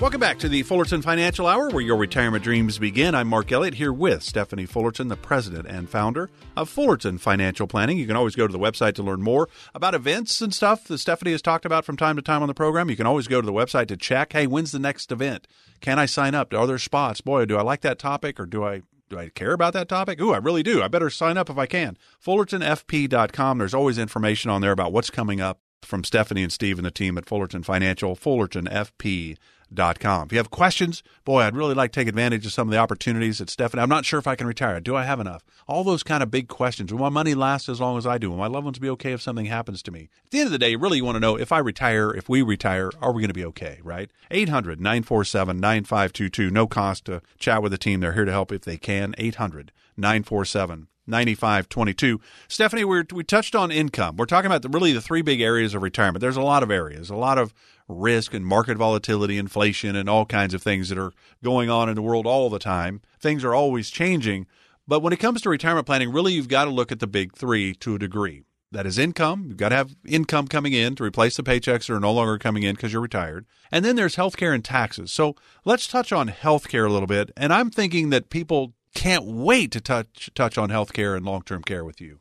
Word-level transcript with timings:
Welcome 0.00 0.20
back 0.20 0.38
to 0.38 0.48
the 0.48 0.62
Fullerton 0.62 1.02
Financial 1.02 1.44
Hour, 1.48 1.70
where 1.70 1.82
your 1.82 1.96
retirement 1.96 2.44
dreams 2.44 2.78
begin. 2.78 3.16
I'm 3.16 3.26
Mark 3.26 3.50
Elliott 3.50 3.74
here 3.74 3.92
with 3.92 4.22
Stephanie 4.22 4.64
Fullerton, 4.64 5.08
the 5.08 5.16
president 5.16 5.66
and 5.66 5.90
founder 5.90 6.30
of 6.56 6.68
Fullerton 6.68 7.18
Financial 7.18 7.66
Planning. 7.66 7.98
You 7.98 8.06
can 8.06 8.14
always 8.14 8.36
go 8.36 8.46
to 8.46 8.52
the 8.52 8.60
website 8.60 8.94
to 8.94 9.02
learn 9.02 9.22
more 9.22 9.48
about 9.74 9.96
events 9.96 10.40
and 10.40 10.54
stuff 10.54 10.84
that 10.84 10.98
Stephanie 10.98 11.32
has 11.32 11.42
talked 11.42 11.64
about 11.64 11.84
from 11.84 11.96
time 11.96 12.14
to 12.14 12.22
time 12.22 12.42
on 12.42 12.46
the 12.48 12.54
program. 12.54 12.88
You 12.88 12.94
can 12.94 13.08
always 13.08 13.26
go 13.26 13.40
to 13.40 13.46
the 13.46 13.52
website 13.52 13.88
to 13.88 13.96
check, 13.96 14.34
hey, 14.34 14.46
when's 14.46 14.70
the 14.70 14.78
next 14.78 15.10
event? 15.10 15.48
Can 15.80 15.98
I 15.98 16.06
sign 16.06 16.32
up? 16.32 16.54
Are 16.54 16.66
there 16.68 16.78
spots? 16.78 17.20
Boy, 17.20 17.44
do 17.44 17.56
I 17.56 17.62
like 17.62 17.80
that 17.80 17.98
topic 17.98 18.38
or 18.38 18.46
do 18.46 18.64
I 18.64 18.82
do 19.10 19.18
I 19.18 19.30
care 19.30 19.52
about 19.52 19.72
that 19.72 19.88
topic? 19.88 20.20
Ooh, 20.20 20.32
I 20.32 20.36
really 20.36 20.62
do. 20.62 20.80
I 20.80 20.86
better 20.86 21.10
sign 21.10 21.36
up 21.36 21.50
if 21.50 21.58
I 21.58 21.66
can. 21.66 21.98
FullertonFP.com. 22.24 23.58
There's 23.58 23.74
always 23.74 23.98
information 23.98 24.48
on 24.50 24.60
there 24.60 24.70
about 24.70 24.92
what's 24.92 25.10
coming 25.10 25.40
up 25.40 25.58
from 25.82 26.04
Stephanie 26.04 26.42
and 26.42 26.52
Steve 26.52 26.78
and 26.78 26.86
the 26.86 26.90
team 26.90 27.18
at 27.18 27.26
Fullerton 27.26 27.62
Financial, 27.62 28.14
FullertonFP.com. 28.14 30.26
If 30.26 30.32
you 30.32 30.38
have 30.38 30.50
questions, 30.50 31.02
boy, 31.24 31.42
I'd 31.42 31.56
really 31.56 31.74
like 31.74 31.92
to 31.92 32.00
take 32.00 32.08
advantage 32.08 32.46
of 32.46 32.52
some 32.52 32.68
of 32.68 32.72
the 32.72 32.78
opportunities 32.78 33.40
at 33.40 33.50
Stephanie. 33.50 33.82
I'm 33.82 33.88
not 33.88 34.04
sure 34.04 34.18
if 34.18 34.26
I 34.26 34.34
can 34.34 34.46
retire. 34.46 34.80
Do 34.80 34.96
I 34.96 35.04
have 35.04 35.20
enough? 35.20 35.44
All 35.66 35.84
those 35.84 36.02
kind 36.02 36.22
of 36.22 36.30
big 36.30 36.48
questions. 36.48 36.92
Will 36.92 37.00
my 37.00 37.08
money 37.08 37.34
last 37.34 37.68
as 37.68 37.80
long 37.80 37.98
as 37.98 38.06
I 38.06 38.18
do? 38.18 38.30
Will 38.30 38.38
my 38.38 38.46
loved 38.46 38.64
ones 38.64 38.78
be 38.78 38.90
okay 38.90 39.12
if 39.12 39.20
something 39.20 39.46
happens 39.46 39.82
to 39.82 39.90
me? 39.90 40.08
At 40.24 40.30
the 40.30 40.40
end 40.40 40.46
of 40.46 40.52
the 40.52 40.58
day, 40.58 40.76
really 40.76 40.98
you 40.98 41.04
want 41.04 41.16
to 41.16 41.20
know 41.20 41.36
if 41.36 41.52
I 41.52 41.58
retire, 41.58 42.10
if 42.10 42.28
we 42.28 42.42
retire, 42.42 42.90
are 43.00 43.12
we 43.12 43.20
going 43.20 43.28
to 43.28 43.34
be 43.34 43.44
okay, 43.46 43.80
right? 43.82 44.10
800 44.30 44.80
947 44.80 45.60
9522. 45.60 46.50
No 46.50 46.66
cost 46.66 47.04
to 47.06 47.22
chat 47.38 47.62
with 47.62 47.72
the 47.72 47.78
team. 47.78 48.00
They're 48.00 48.14
here 48.14 48.24
to 48.24 48.32
help 48.32 48.52
if 48.52 48.62
they 48.62 48.78
can. 48.78 49.14
800 49.18 49.72
947 49.96 50.88
9522. 51.08 52.20
Stephanie, 52.48 52.84
we 52.84 53.02
we 53.12 53.24
touched 53.24 53.54
on 53.54 53.70
income. 53.70 54.16
We're 54.16 54.26
talking 54.26 54.46
about 54.46 54.62
the, 54.62 54.68
really 54.68 54.92
the 54.92 55.00
three 55.00 55.22
big 55.22 55.40
areas 55.40 55.74
of 55.74 55.82
retirement. 55.82 56.20
There's 56.20 56.36
a 56.36 56.42
lot 56.42 56.62
of 56.62 56.70
areas, 56.70 57.10
a 57.10 57.16
lot 57.16 57.38
of 57.38 57.52
risk 57.88 58.34
and 58.34 58.44
market 58.44 58.76
volatility, 58.76 59.38
inflation, 59.38 59.96
and 59.96 60.08
all 60.08 60.26
kinds 60.26 60.54
of 60.54 60.62
things 60.62 60.90
that 60.90 60.98
are 60.98 61.12
going 61.42 61.70
on 61.70 61.88
in 61.88 61.94
the 61.94 62.02
world 62.02 62.26
all 62.26 62.50
the 62.50 62.58
time. 62.58 63.00
Things 63.20 63.44
are 63.44 63.54
always 63.54 63.90
changing. 63.90 64.46
But 64.86 65.00
when 65.00 65.12
it 65.12 65.18
comes 65.18 65.42
to 65.42 65.50
retirement 65.50 65.86
planning, 65.86 66.12
really 66.12 66.32
you've 66.32 66.48
got 66.48 66.64
to 66.64 66.70
look 66.70 66.92
at 66.92 67.00
the 67.00 67.06
big 67.06 67.34
three 67.34 67.74
to 67.74 67.94
a 67.94 67.98
degree. 67.98 68.44
That 68.70 68.86
is 68.86 68.98
income. 68.98 69.46
You've 69.48 69.56
got 69.56 69.70
to 69.70 69.76
have 69.76 69.96
income 70.06 70.46
coming 70.46 70.74
in 70.74 70.94
to 70.96 71.04
replace 71.04 71.36
the 71.36 71.42
paychecks 71.42 71.86
that 71.86 71.94
are 71.94 72.00
no 72.00 72.12
longer 72.12 72.36
coming 72.36 72.64
in 72.64 72.74
because 72.74 72.92
you're 72.92 73.00
retired. 73.00 73.46
And 73.72 73.82
then 73.82 73.96
there's 73.96 74.16
healthcare 74.16 74.54
and 74.54 74.64
taxes. 74.64 75.10
So 75.10 75.36
let's 75.64 75.86
touch 75.86 76.12
on 76.12 76.28
healthcare 76.28 76.86
a 76.86 76.92
little 76.92 77.06
bit. 77.06 77.30
And 77.34 77.52
I'm 77.52 77.70
thinking 77.70 78.10
that 78.10 78.28
people 78.28 78.74
can't 78.98 79.24
wait 79.24 79.70
to 79.72 79.80
touch 79.80 80.30
touch 80.34 80.58
on 80.58 80.70
healthcare 80.70 81.16
and 81.16 81.24
long 81.24 81.42
term 81.42 81.62
care 81.62 81.84
with 81.84 82.00
you. 82.00 82.18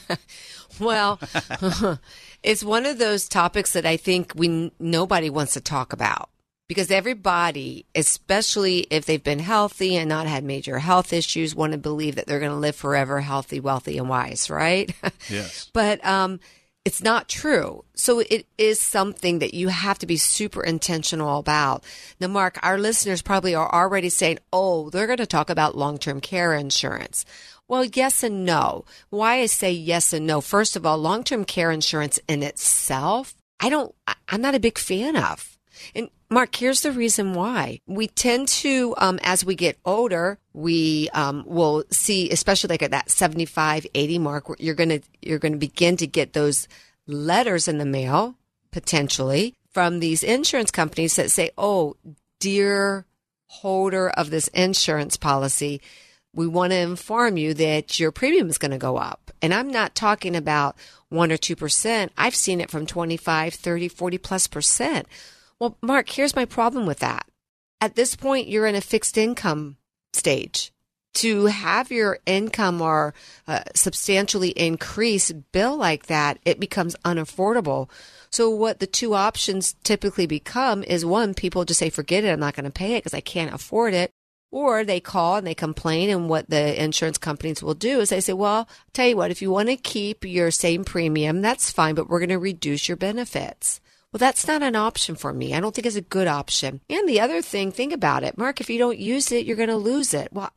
well, 0.80 1.18
it's 2.42 2.62
one 2.62 2.86
of 2.86 2.98
those 2.98 3.28
topics 3.28 3.72
that 3.72 3.84
I 3.84 3.96
think 3.96 4.32
we 4.36 4.72
nobody 4.78 5.28
wants 5.28 5.54
to 5.54 5.60
talk 5.60 5.92
about 5.92 6.30
because 6.68 6.90
everybody, 6.90 7.86
especially 7.94 8.86
if 8.90 9.06
they've 9.06 9.24
been 9.24 9.40
healthy 9.40 9.96
and 9.96 10.08
not 10.08 10.26
had 10.26 10.44
major 10.44 10.78
health 10.78 11.12
issues, 11.12 11.54
want 11.54 11.72
to 11.72 11.78
believe 11.78 12.14
that 12.14 12.26
they're 12.26 12.38
going 12.38 12.52
to 12.52 12.58
live 12.58 12.76
forever, 12.76 13.20
healthy, 13.20 13.58
wealthy, 13.58 13.98
and 13.98 14.08
wise, 14.08 14.48
right? 14.50 14.94
Yes. 15.28 15.68
but 15.72 16.04
um, 16.06 16.38
it's 16.84 17.02
not 17.02 17.28
true. 17.28 17.84
So 17.94 18.20
it 18.20 18.46
is 18.56 18.80
something 18.80 19.40
that 19.40 19.52
you 19.52 19.68
have 19.68 19.98
to 19.98 20.06
be 20.06 20.16
super 20.16 20.62
intentional 20.62 21.38
about. 21.38 21.84
Now, 22.20 22.28
Mark, 22.28 22.58
our 22.62 22.78
listeners 22.78 23.20
probably 23.20 23.54
are 23.54 23.70
already 23.70 24.08
saying, 24.08 24.38
oh, 24.52 24.88
they're 24.90 25.06
going 25.06 25.18
to 25.18 25.26
talk 25.26 25.50
about 25.50 25.76
long 25.76 25.98
term 25.98 26.20
care 26.20 26.54
insurance. 26.54 27.26
Well, 27.66 27.84
yes 27.84 28.22
and 28.22 28.46
no. 28.46 28.86
Why 29.10 29.40
I 29.40 29.46
say 29.46 29.72
yes 29.72 30.14
and 30.14 30.26
no. 30.26 30.40
First 30.40 30.76
of 30.76 30.86
all, 30.86 30.96
long 30.96 31.24
term 31.24 31.44
care 31.44 31.70
insurance 31.70 32.18
in 32.26 32.42
itself, 32.42 33.34
I 33.60 33.68
don't, 33.68 33.94
I'm 34.28 34.40
not 34.40 34.54
a 34.54 34.60
big 34.60 34.78
fan 34.78 35.16
of. 35.16 35.57
And 35.94 36.10
Mark, 36.30 36.54
here's 36.54 36.82
the 36.82 36.92
reason 36.92 37.34
why. 37.34 37.80
We 37.86 38.08
tend 38.08 38.48
to, 38.48 38.94
um, 38.98 39.18
as 39.22 39.44
we 39.44 39.54
get 39.54 39.78
older, 39.84 40.38
we 40.52 41.08
um, 41.14 41.44
will 41.46 41.84
see, 41.90 42.30
especially 42.30 42.68
like 42.68 42.82
at 42.82 42.90
that 42.90 43.10
75, 43.10 43.86
80 43.94 44.18
mark, 44.18 44.46
you're 44.58 44.74
going 44.74 44.90
to, 44.90 45.00
you're 45.22 45.38
going 45.38 45.52
to 45.52 45.58
begin 45.58 45.96
to 45.98 46.06
get 46.06 46.34
those 46.34 46.68
letters 47.06 47.68
in 47.68 47.78
the 47.78 47.86
mail, 47.86 48.34
potentially, 48.70 49.54
from 49.72 50.00
these 50.00 50.22
insurance 50.22 50.70
companies 50.70 51.16
that 51.16 51.30
say, 51.30 51.50
oh, 51.56 51.96
dear 52.38 53.06
holder 53.46 54.10
of 54.10 54.30
this 54.30 54.48
insurance 54.48 55.16
policy, 55.16 55.80
we 56.34 56.46
want 56.46 56.72
to 56.72 56.78
inform 56.78 57.36
you 57.36 57.54
that 57.54 57.98
your 57.98 58.12
premium 58.12 58.48
is 58.48 58.58
going 58.58 58.70
to 58.70 58.78
go 58.78 58.96
up. 58.96 59.30
And 59.40 59.54
I'm 59.54 59.68
not 59.68 59.94
talking 59.94 60.36
about 60.36 60.76
1 61.08 61.32
or 61.32 61.36
2%. 61.36 62.10
I've 62.16 62.34
seen 62.34 62.60
it 62.60 62.70
from 62.70 62.86
25, 62.86 63.54
30, 63.54 63.88
40 63.88 64.18
plus 64.18 64.46
percent. 64.46 65.06
Well, 65.60 65.76
Mark, 65.82 66.08
here's 66.08 66.36
my 66.36 66.44
problem 66.44 66.86
with 66.86 67.00
that. 67.00 67.26
At 67.80 67.94
this 67.94 68.16
point, 68.16 68.48
you're 68.48 68.66
in 68.66 68.74
a 68.74 68.80
fixed 68.80 69.18
income 69.18 69.76
stage. 70.12 70.72
To 71.14 71.46
have 71.46 71.90
your 71.90 72.18
income 72.26 72.80
or 72.80 73.12
uh, 73.48 73.62
substantially 73.74 74.50
increase 74.50 75.32
bill 75.32 75.76
like 75.76 76.06
that, 76.06 76.38
it 76.44 76.60
becomes 76.60 76.94
unaffordable. 77.04 77.90
So 78.30 78.50
what 78.50 78.78
the 78.78 78.86
two 78.86 79.14
options 79.14 79.74
typically 79.82 80.26
become 80.26 80.84
is 80.84 81.04
one, 81.04 81.34
people 81.34 81.64
just 81.64 81.80
say, 81.80 81.90
forget 81.90 82.24
it. 82.24 82.30
I'm 82.30 82.38
not 82.38 82.54
going 82.54 82.66
to 82.66 82.70
pay 82.70 82.94
it 82.94 83.00
because 83.00 83.14
I 83.14 83.20
can't 83.20 83.54
afford 83.54 83.94
it. 83.94 84.12
Or 84.52 84.84
they 84.84 85.00
call 85.00 85.36
and 85.36 85.46
they 85.46 85.54
complain. 85.54 86.08
And 86.08 86.28
what 86.28 86.50
the 86.50 86.80
insurance 86.80 87.18
companies 87.18 87.62
will 87.62 87.74
do 87.74 88.00
is 88.00 88.10
they 88.10 88.20
say, 88.20 88.32
well, 88.32 88.68
tell 88.92 89.08
you 89.08 89.16
what, 89.16 89.30
if 89.30 89.42
you 89.42 89.50
want 89.50 89.70
to 89.70 89.76
keep 89.76 90.24
your 90.24 90.50
same 90.50 90.84
premium, 90.84 91.42
that's 91.42 91.72
fine, 91.72 91.96
but 91.96 92.08
we're 92.08 92.20
going 92.20 92.28
to 92.28 92.38
reduce 92.38 92.86
your 92.86 92.96
benefits. 92.96 93.80
Well, 94.12 94.18
that's 94.18 94.46
not 94.46 94.62
an 94.62 94.74
option 94.76 95.16
for 95.16 95.32
me. 95.32 95.54
I 95.54 95.60
don't 95.60 95.74
think 95.74 95.86
it's 95.86 95.96
a 95.96 96.00
good 96.00 96.26
option. 96.26 96.80
And 96.88 97.08
the 97.08 97.20
other 97.20 97.42
thing, 97.42 97.70
think 97.70 97.92
about 97.92 98.24
it. 98.24 98.38
Mark, 98.38 98.60
if 98.60 98.70
you 98.70 98.78
don't 98.78 98.98
use 98.98 99.30
it, 99.30 99.44
you're 99.44 99.56
going 99.56 99.68
to 99.68 99.76
lose 99.76 100.14
it. 100.14 100.32
Well, 100.32 100.50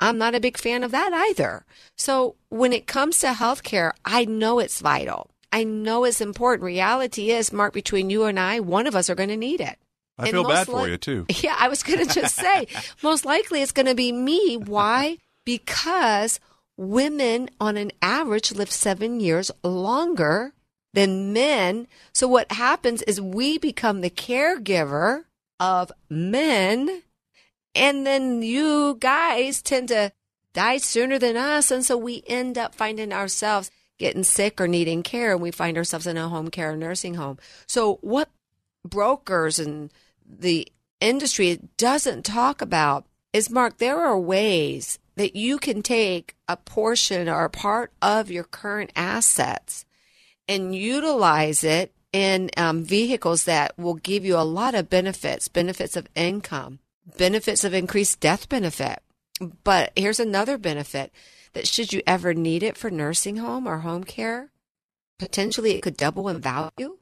I'm 0.00 0.18
not 0.18 0.34
a 0.34 0.40
big 0.40 0.58
fan 0.58 0.82
of 0.82 0.90
that 0.90 1.12
either. 1.12 1.64
So 1.96 2.34
when 2.48 2.72
it 2.72 2.86
comes 2.86 3.20
to 3.20 3.28
healthcare, 3.28 3.92
I 4.04 4.24
know 4.24 4.58
it's 4.58 4.80
vital. 4.80 5.30
I 5.52 5.64
know 5.64 6.04
it's 6.04 6.20
important. 6.20 6.64
Reality 6.64 7.30
is, 7.30 7.52
Mark, 7.52 7.72
between 7.72 8.10
you 8.10 8.24
and 8.24 8.38
I, 8.38 8.60
one 8.60 8.86
of 8.86 8.96
us 8.96 9.08
are 9.08 9.14
going 9.14 9.28
to 9.28 9.36
need 9.36 9.60
it. 9.60 9.78
I 10.18 10.24
and 10.24 10.32
feel 10.32 10.44
bad 10.44 10.66
for 10.66 10.88
you 10.88 10.96
too. 10.96 11.26
Yeah, 11.42 11.56
I 11.58 11.68
was 11.68 11.82
going 11.82 12.06
to 12.06 12.12
just 12.12 12.34
say, 12.34 12.66
most 13.02 13.24
likely 13.24 13.62
it's 13.62 13.72
going 13.72 13.86
to 13.86 13.94
be 13.94 14.12
me. 14.12 14.56
Why? 14.56 15.18
Because 15.44 16.40
women 16.76 17.50
on 17.60 17.76
an 17.76 17.92
average 18.02 18.52
live 18.52 18.70
seven 18.70 19.20
years 19.20 19.50
longer 19.62 20.52
than 20.96 21.30
men. 21.30 21.86
So 22.14 22.26
what 22.26 22.50
happens 22.50 23.02
is 23.02 23.20
we 23.20 23.58
become 23.58 24.00
the 24.00 24.08
caregiver 24.08 25.24
of 25.60 25.92
men. 26.08 27.02
And 27.74 28.06
then 28.06 28.40
you 28.40 28.96
guys 28.98 29.60
tend 29.60 29.88
to 29.88 30.12
die 30.54 30.78
sooner 30.78 31.18
than 31.18 31.36
us. 31.36 31.70
And 31.70 31.84
so 31.84 31.98
we 31.98 32.24
end 32.26 32.56
up 32.56 32.74
finding 32.74 33.12
ourselves 33.12 33.70
getting 33.98 34.24
sick 34.24 34.58
or 34.58 34.66
needing 34.66 35.02
care. 35.02 35.32
And 35.32 35.42
we 35.42 35.50
find 35.50 35.76
ourselves 35.76 36.06
in 36.06 36.16
a 36.16 36.30
home 36.30 36.48
care 36.48 36.72
or 36.72 36.76
nursing 36.76 37.16
home. 37.16 37.36
So 37.66 37.98
what 38.00 38.30
brokers 38.82 39.58
and 39.58 39.92
the 40.26 40.66
industry 40.98 41.60
doesn't 41.76 42.24
talk 42.24 42.62
about 42.62 43.04
is 43.34 43.50
Mark, 43.50 43.76
there 43.76 44.00
are 44.00 44.18
ways 44.18 44.98
that 45.16 45.36
you 45.36 45.58
can 45.58 45.82
take 45.82 46.36
a 46.48 46.56
portion 46.56 47.28
or 47.28 47.44
a 47.44 47.50
part 47.50 47.92
of 48.00 48.30
your 48.30 48.44
current 48.44 48.92
assets 48.96 49.84
and 50.48 50.74
utilize 50.74 51.64
it 51.64 51.92
in 52.12 52.50
um, 52.56 52.82
vehicles 52.82 53.44
that 53.44 53.76
will 53.78 53.94
give 53.94 54.24
you 54.24 54.36
a 54.36 54.40
lot 54.40 54.74
of 54.74 54.88
benefits 54.88 55.48
benefits 55.48 55.96
of 55.96 56.08
income, 56.14 56.78
benefits 57.18 57.64
of 57.64 57.74
increased 57.74 58.20
death 58.20 58.48
benefit. 58.48 59.00
But 59.64 59.92
here's 59.96 60.20
another 60.20 60.56
benefit 60.56 61.12
that 61.52 61.66
should 61.66 61.92
you 61.92 62.02
ever 62.06 62.32
need 62.34 62.62
it 62.62 62.76
for 62.76 62.90
nursing 62.90 63.36
home 63.36 63.66
or 63.66 63.78
home 63.78 64.04
care, 64.04 64.50
potentially 65.18 65.72
it 65.72 65.82
could 65.82 65.96
double 65.96 66.28
in 66.28 66.40
value 66.40 66.98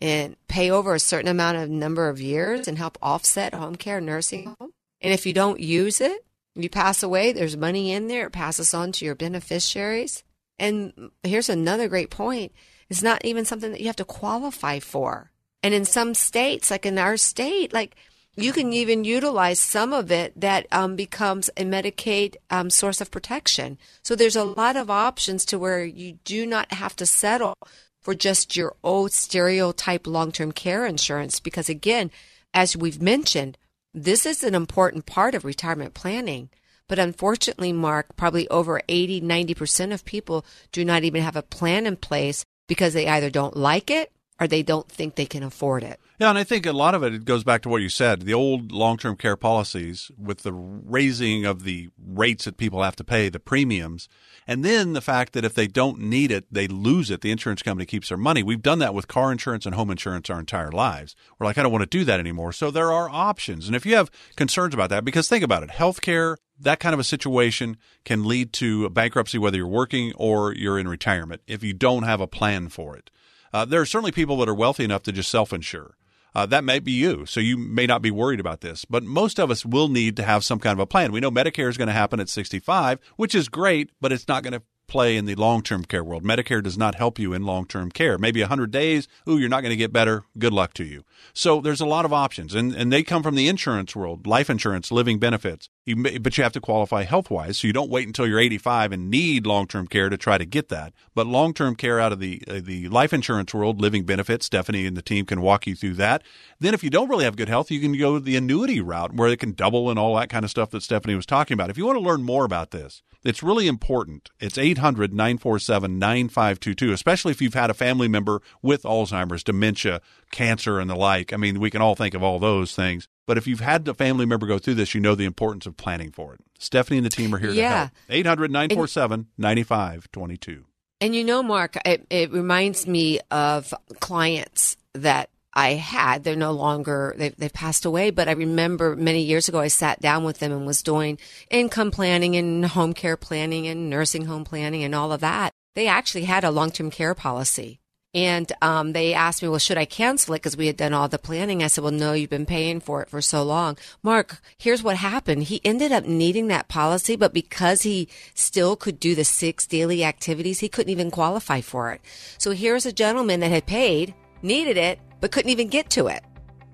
and 0.00 0.36
pay 0.48 0.70
over 0.70 0.94
a 0.94 1.00
certain 1.00 1.28
amount 1.28 1.56
of 1.56 1.70
number 1.70 2.08
of 2.08 2.20
years 2.20 2.66
and 2.66 2.78
help 2.78 2.98
offset 3.00 3.54
home 3.54 3.76
care 3.76 4.00
nursing 4.00 4.54
home. 4.58 4.72
And 5.00 5.12
if 5.12 5.26
you 5.26 5.32
don't 5.32 5.60
use 5.60 6.00
it, 6.00 6.24
you 6.54 6.68
pass 6.68 7.02
away, 7.02 7.32
there's 7.32 7.56
money 7.56 7.92
in 7.92 8.08
there, 8.08 8.26
it 8.26 8.32
passes 8.32 8.74
on 8.74 8.92
to 8.92 9.04
your 9.04 9.14
beneficiaries. 9.14 10.22
And 10.58 11.10
here's 11.22 11.48
another 11.48 11.88
great 11.88 12.10
point 12.10 12.52
it's 12.92 13.02
not 13.02 13.24
even 13.24 13.46
something 13.46 13.72
that 13.72 13.80
you 13.80 13.86
have 13.86 13.96
to 13.96 14.04
qualify 14.04 14.78
for. 14.78 15.30
And 15.62 15.72
in 15.72 15.86
some 15.86 16.12
states, 16.12 16.70
like 16.70 16.84
in 16.84 16.98
our 16.98 17.16
state, 17.16 17.72
like 17.72 17.96
you 18.36 18.52
can 18.52 18.70
even 18.74 19.02
utilize 19.02 19.58
some 19.58 19.94
of 19.94 20.12
it 20.12 20.38
that 20.38 20.66
um, 20.70 20.94
becomes 20.94 21.48
a 21.56 21.64
Medicaid 21.64 22.36
um, 22.50 22.68
source 22.68 23.00
of 23.00 23.10
protection. 23.10 23.78
So 24.02 24.14
there's 24.14 24.36
a 24.36 24.44
lot 24.44 24.76
of 24.76 24.90
options 24.90 25.46
to 25.46 25.58
where 25.58 25.82
you 25.82 26.18
do 26.24 26.44
not 26.44 26.70
have 26.74 26.94
to 26.96 27.06
settle 27.06 27.56
for 27.98 28.14
just 28.14 28.56
your 28.56 28.76
old 28.84 29.12
stereotype 29.12 30.06
long-term 30.06 30.52
care 30.52 30.84
insurance. 30.84 31.40
Because 31.40 31.70
again, 31.70 32.10
as 32.52 32.76
we've 32.76 33.00
mentioned, 33.00 33.56
this 33.94 34.26
is 34.26 34.44
an 34.44 34.54
important 34.54 35.06
part 35.06 35.34
of 35.34 35.46
retirement 35.46 35.94
planning. 35.94 36.50
But 36.88 36.98
unfortunately, 36.98 37.72
Mark, 37.72 38.16
probably 38.16 38.46
over 38.48 38.82
80, 38.86 39.22
90% 39.22 39.94
of 39.94 40.04
people 40.04 40.44
do 40.72 40.84
not 40.84 41.04
even 41.04 41.22
have 41.22 41.36
a 41.36 41.42
plan 41.42 41.86
in 41.86 41.96
place 41.96 42.44
because 42.66 42.94
they 42.94 43.08
either 43.08 43.30
don't 43.30 43.56
like 43.56 43.90
it 43.90 44.12
or 44.40 44.48
they 44.48 44.62
don't 44.62 44.88
think 44.88 45.14
they 45.14 45.26
can 45.26 45.42
afford 45.42 45.82
it. 45.82 46.00
Yeah, 46.18 46.28
and 46.28 46.38
I 46.38 46.44
think 46.44 46.66
a 46.66 46.72
lot 46.72 46.94
of 46.94 47.02
it, 47.02 47.24
goes 47.24 47.42
back 47.42 47.62
to 47.62 47.68
what 47.68 47.82
you 47.82 47.88
said. 47.88 48.22
The 48.22 48.34
old 48.34 48.70
long 48.70 48.96
term 48.96 49.16
care 49.16 49.36
policies 49.36 50.10
with 50.16 50.42
the 50.42 50.52
raising 50.52 51.44
of 51.44 51.64
the 51.64 51.88
rates 52.00 52.44
that 52.44 52.56
people 52.56 52.82
have 52.82 52.94
to 52.96 53.04
pay, 53.04 53.28
the 53.28 53.40
premiums, 53.40 54.08
and 54.46 54.64
then 54.64 54.92
the 54.92 55.00
fact 55.00 55.32
that 55.32 55.44
if 55.44 55.54
they 55.54 55.66
don't 55.66 55.98
need 55.98 56.30
it, 56.30 56.46
they 56.50 56.68
lose 56.68 57.10
it. 57.10 57.22
The 57.22 57.32
insurance 57.32 57.62
company 57.62 57.86
keeps 57.86 58.08
their 58.08 58.18
money. 58.18 58.42
We've 58.42 58.62
done 58.62 58.78
that 58.78 58.94
with 58.94 59.08
car 59.08 59.32
insurance 59.32 59.66
and 59.66 59.74
home 59.74 59.90
insurance 59.90 60.30
our 60.30 60.38
entire 60.38 60.70
lives. 60.70 61.16
We're 61.38 61.46
like, 61.46 61.58
I 61.58 61.62
don't 61.62 61.72
want 61.72 61.82
to 61.82 61.98
do 61.98 62.04
that 62.04 62.20
anymore. 62.20 62.52
So 62.52 62.70
there 62.70 62.92
are 62.92 63.10
options. 63.10 63.66
And 63.66 63.74
if 63.74 63.84
you 63.84 63.96
have 63.96 64.10
concerns 64.36 64.74
about 64.74 64.90
that, 64.90 65.04
because 65.04 65.28
think 65.28 65.42
about 65.42 65.64
it, 65.64 65.70
healthcare, 65.70 66.36
that 66.60 66.78
kind 66.78 66.94
of 66.94 67.00
a 67.00 67.04
situation 67.04 67.76
can 68.04 68.24
lead 68.24 68.52
to 68.54 68.88
bankruptcy, 68.90 69.38
whether 69.38 69.56
you're 69.56 69.66
working 69.66 70.12
or 70.16 70.54
you're 70.54 70.78
in 70.78 70.86
retirement, 70.86 71.42
if 71.46 71.64
you 71.64 71.72
don't 71.72 72.04
have 72.04 72.20
a 72.20 72.28
plan 72.28 72.68
for 72.68 72.96
it. 72.96 73.10
Uh, 73.52 73.64
there 73.64 73.80
are 73.80 73.86
certainly 73.86 74.12
people 74.12 74.36
that 74.38 74.48
are 74.48 74.54
wealthy 74.54 74.84
enough 74.84 75.02
to 75.04 75.12
just 75.12 75.30
self 75.30 75.52
insure. 75.52 75.96
Uh, 76.34 76.46
that 76.46 76.64
may 76.64 76.78
be 76.78 76.92
you, 76.92 77.26
so 77.26 77.40
you 77.40 77.58
may 77.58 77.86
not 77.86 78.00
be 78.00 78.10
worried 78.10 78.40
about 78.40 78.62
this. 78.62 78.86
But 78.86 79.02
most 79.02 79.38
of 79.38 79.50
us 79.50 79.66
will 79.66 79.88
need 79.88 80.16
to 80.16 80.22
have 80.22 80.44
some 80.44 80.58
kind 80.58 80.72
of 80.72 80.78
a 80.78 80.86
plan. 80.86 81.12
We 81.12 81.20
know 81.20 81.30
Medicare 81.30 81.68
is 81.68 81.76
going 81.76 81.88
to 81.88 81.92
happen 81.92 82.20
at 82.20 82.30
65, 82.30 82.98
which 83.16 83.34
is 83.34 83.50
great, 83.50 83.90
but 84.00 84.12
it's 84.12 84.28
not 84.28 84.42
going 84.42 84.54
to 84.54 84.62
play 84.92 85.16
in 85.16 85.24
the 85.24 85.34
long 85.34 85.62
term 85.62 85.84
care 85.84 86.04
world. 86.04 86.24
Medicare 86.24 86.62
does 86.62 86.78
not 86.78 86.94
help 86.94 87.18
you 87.18 87.32
in 87.32 87.44
long 87.44 87.66
term 87.66 87.90
care. 87.90 88.18
Maybe 88.18 88.40
100 88.40 88.70
days, 88.70 89.08
ooh, 89.28 89.38
you're 89.38 89.48
not 89.48 89.62
going 89.62 89.70
to 89.70 89.76
get 89.76 89.92
better. 89.92 90.24
Good 90.38 90.52
luck 90.52 90.74
to 90.74 90.84
you. 90.84 91.04
So 91.32 91.60
there's 91.60 91.80
a 91.80 91.86
lot 91.86 92.04
of 92.04 92.12
options, 92.12 92.54
and, 92.54 92.74
and 92.74 92.92
they 92.92 93.02
come 93.02 93.22
from 93.22 93.34
the 93.34 93.48
insurance 93.48 93.94
world 93.94 94.26
life 94.26 94.50
insurance, 94.50 94.90
living 94.90 95.18
benefits. 95.18 95.68
You 95.84 95.96
may, 95.96 96.18
but 96.18 96.38
you 96.38 96.44
have 96.44 96.52
to 96.52 96.60
qualify 96.60 97.02
health 97.02 97.28
wise. 97.28 97.58
So 97.58 97.66
you 97.66 97.72
don't 97.72 97.90
wait 97.90 98.06
until 98.06 98.26
you're 98.26 98.38
85 98.38 98.92
and 98.92 99.10
need 99.10 99.46
long 99.46 99.66
term 99.66 99.88
care 99.88 100.08
to 100.08 100.16
try 100.16 100.38
to 100.38 100.44
get 100.44 100.68
that. 100.68 100.92
But 101.14 101.26
long 101.26 101.54
term 101.54 101.74
care 101.74 101.98
out 101.98 102.12
of 102.12 102.20
the 102.20 102.40
uh, 102.46 102.60
the 102.62 102.88
life 102.88 103.12
insurance 103.12 103.52
world, 103.52 103.80
living 103.80 104.04
benefits, 104.04 104.46
Stephanie 104.46 104.86
and 104.86 104.96
the 104.96 105.02
team 105.02 105.26
can 105.26 105.40
walk 105.40 105.66
you 105.66 105.74
through 105.74 105.94
that. 105.94 106.22
Then 106.60 106.72
if 106.72 106.84
you 106.84 106.90
don't 106.90 107.08
really 107.08 107.24
have 107.24 107.36
good 107.36 107.48
health, 107.48 107.70
you 107.70 107.80
can 107.80 107.98
go 107.98 108.20
the 108.20 108.36
annuity 108.36 108.80
route 108.80 109.14
where 109.14 109.28
it 109.28 109.40
can 109.40 109.52
double 109.52 109.90
and 109.90 109.98
all 109.98 110.14
that 110.16 110.28
kind 110.28 110.44
of 110.44 110.52
stuff 110.52 110.70
that 110.70 110.84
Stephanie 110.84 111.16
was 111.16 111.26
talking 111.26 111.54
about. 111.54 111.70
If 111.70 111.76
you 111.76 111.84
want 111.86 111.96
to 111.96 112.04
learn 112.04 112.22
more 112.22 112.44
about 112.44 112.70
this, 112.70 113.02
it's 113.24 113.42
really 113.42 113.66
important. 113.66 114.30
It's 114.38 114.58
800 114.58 115.12
947 115.12 115.98
9522, 115.98 116.92
especially 116.92 117.32
if 117.32 117.42
you've 117.42 117.54
had 117.54 117.70
a 117.70 117.74
family 117.74 118.08
member 118.08 118.40
with 118.62 118.82
Alzheimer's, 118.82 119.42
dementia, 119.42 120.00
cancer, 120.30 120.78
and 120.78 120.88
the 120.88 120.96
like. 120.96 121.32
I 121.32 121.36
mean, 121.36 121.58
we 121.58 121.70
can 121.70 121.82
all 121.82 121.96
think 121.96 122.14
of 122.14 122.22
all 122.22 122.38
those 122.38 122.74
things. 122.74 123.08
But 123.26 123.38
if 123.38 123.46
you've 123.46 123.60
had 123.60 123.86
a 123.86 123.94
family 123.94 124.26
member 124.26 124.46
go 124.46 124.58
through 124.58 124.74
this, 124.74 124.94
you 124.94 125.00
know 125.00 125.14
the 125.14 125.24
importance 125.24 125.64
of 125.66 125.76
planning 125.76 126.10
for 126.10 126.34
it. 126.34 126.40
Stephanie 126.58 126.98
and 126.98 127.06
the 127.06 127.10
team 127.10 127.34
are 127.34 127.38
here 127.38 127.50
Yeah. 127.50 127.70
to 127.70 127.76
help. 127.76 127.90
800 128.10 128.50
947 128.50 129.26
9522. 129.38 130.64
And 131.00 131.14
you 131.14 131.24
know, 131.24 131.42
Mark, 131.42 131.76
it, 131.84 132.06
it 132.10 132.30
reminds 132.32 132.86
me 132.86 133.20
of 133.30 133.74
clients 134.00 134.76
that 134.94 135.30
I 135.54 135.70
had. 135.72 136.24
They're 136.24 136.36
no 136.36 136.52
longer, 136.52 137.14
they've, 137.18 137.36
they've 137.36 137.52
passed 137.52 137.84
away, 137.84 138.10
but 138.10 138.28
I 138.28 138.32
remember 138.32 138.96
many 138.96 139.22
years 139.22 139.48
ago, 139.48 139.58
I 139.60 139.68
sat 139.68 140.00
down 140.00 140.24
with 140.24 140.38
them 140.38 140.52
and 140.52 140.64
was 140.66 140.82
doing 140.82 141.18
income 141.50 141.90
planning 141.90 142.36
and 142.36 142.64
home 142.64 142.92
care 142.94 143.16
planning 143.16 143.66
and 143.66 143.90
nursing 143.90 144.26
home 144.26 144.44
planning 144.44 144.82
and 144.82 144.94
all 144.94 145.12
of 145.12 145.20
that. 145.20 145.52
They 145.74 145.88
actually 145.88 146.24
had 146.24 146.44
a 146.44 146.50
long 146.50 146.70
term 146.70 146.90
care 146.90 147.14
policy. 147.14 147.80
And 148.14 148.52
um, 148.60 148.92
they 148.92 149.14
asked 149.14 149.42
me, 149.42 149.48
well, 149.48 149.58
should 149.58 149.78
I 149.78 149.86
cancel 149.86 150.34
it? 150.34 150.38
Because 150.38 150.56
we 150.56 150.66
had 150.66 150.76
done 150.76 150.92
all 150.92 151.08
the 151.08 151.18
planning. 151.18 151.62
I 151.62 151.68
said, 151.68 151.82
well, 151.82 151.92
no, 151.92 152.12
you've 152.12 152.28
been 152.28 152.44
paying 152.44 152.80
for 152.80 153.02
it 153.02 153.08
for 153.08 153.22
so 153.22 153.42
long. 153.42 153.78
Mark, 154.02 154.40
here's 154.58 154.82
what 154.82 154.96
happened. 154.96 155.44
He 155.44 155.62
ended 155.64 155.92
up 155.92 156.04
needing 156.04 156.48
that 156.48 156.68
policy, 156.68 157.16
but 157.16 157.32
because 157.32 157.82
he 157.82 158.08
still 158.34 158.76
could 158.76 159.00
do 159.00 159.14
the 159.14 159.24
six 159.24 159.66
daily 159.66 160.04
activities, 160.04 160.60
he 160.60 160.68
couldn't 160.68 160.92
even 160.92 161.10
qualify 161.10 161.62
for 161.62 161.90
it. 161.92 162.02
So 162.36 162.50
here's 162.50 162.84
a 162.84 162.92
gentleman 162.92 163.40
that 163.40 163.50
had 163.50 163.66
paid, 163.66 164.14
needed 164.42 164.76
it, 164.76 164.98
but 165.20 165.32
couldn't 165.32 165.50
even 165.50 165.68
get 165.68 165.88
to 165.90 166.08
it. 166.08 166.22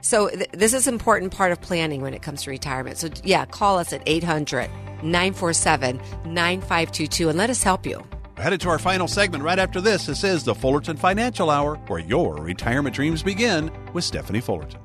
So 0.01 0.29
th- 0.29 0.51
this 0.53 0.75
is 0.75 0.87
an 0.87 0.95
important 0.95 1.33
part 1.33 1.53
of 1.53 1.61
planning 1.61 2.03
when 2.03 2.15
it 2.15 2.23
comes 2.23 2.43
to 2.43 2.51
retirement. 2.51 2.99
So 2.99 3.11
yeah, 3.23 3.45
call 3.45 3.79
us 3.79 3.93
at 3.93 4.03
800 4.07 4.69
947 5.03 6.01
9522 6.25 7.29
and 7.29 7.39
let 7.39 7.51
us 7.51 7.63
help 7.63 7.87
you. 7.87 8.05
Headed 8.39 8.61
to 8.61 8.69
our 8.69 8.79
final 8.79 9.09
segment 9.09 9.43
right 9.43 9.59
after 9.59 9.81
this. 9.81 10.07
This 10.07 10.23
is 10.23 10.45
the 10.45 10.55
Fullerton 10.55 10.97
Financial 10.97 11.51
Hour, 11.51 11.75
where 11.89 11.99
your 11.99 12.37
retirement 12.37 12.95
dreams 12.95 13.21
begin 13.21 13.69
with 13.93 14.05
Stephanie 14.05 14.41
Fullerton. 14.41 14.79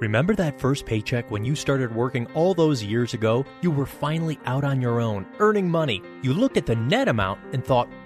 Remember 0.00 0.34
that 0.34 0.60
first 0.60 0.86
paycheck 0.86 1.30
when 1.30 1.44
you 1.44 1.54
started 1.54 1.94
working 1.94 2.26
all 2.34 2.52
those 2.52 2.82
years 2.82 3.14
ago? 3.14 3.44
You 3.60 3.70
were 3.70 3.86
finally 3.86 4.40
out 4.44 4.64
on 4.64 4.80
your 4.80 5.00
own, 5.00 5.24
earning 5.38 5.70
money. 5.70 6.02
You 6.22 6.34
looked 6.34 6.56
at 6.56 6.66
the 6.66 6.74
net 6.74 7.06
amount 7.06 7.38
and 7.54 7.64
thought, 7.64 7.88